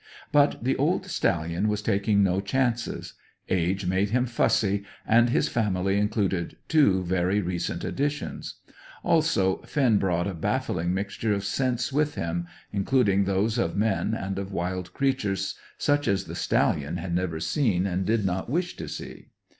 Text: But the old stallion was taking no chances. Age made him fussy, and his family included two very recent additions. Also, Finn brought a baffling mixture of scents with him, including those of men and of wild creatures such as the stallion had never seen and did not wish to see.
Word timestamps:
But 0.31 0.63
the 0.63 0.75
old 0.77 1.05
stallion 1.05 1.67
was 1.67 1.83
taking 1.83 2.23
no 2.23 2.41
chances. 2.41 3.13
Age 3.49 3.85
made 3.85 4.09
him 4.09 4.25
fussy, 4.25 4.83
and 5.05 5.29
his 5.29 5.47
family 5.47 5.95
included 5.99 6.57
two 6.67 7.03
very 7.03 7.39
recent 7.39 7.83
additions. 7.83 8.55
Also, 9.03 9.57
Finn 9.61 9.99
brought 9.99 10.25
a 10.25 10.33
baffling 10.33 10.91
mixture 10.91 11.33
of 11.35 11.45
scents 11.45 11.93
with 11.93 12.15
him, 12.15 12.47
including 12.73 13.25
those 13.25 13.59
of 13.59 13.75
men 13.77 14.15
and 14.15 14.39
of 14.39 14.51
wild 14.51 14.91
creatures 14.91 15.53
such 15.77 16.07
as 16.07 16.23
the 16.23 16.33
stallion 16.33 16.97
had 16.97 17.13
never 17.13 17.39
seen 17.39 17.85
and 17.85 18.03
did 18.03 18.25
not 18.25 18.49
wish 18.49 18.75
to 18.77 18.87
see. 18.89 19.27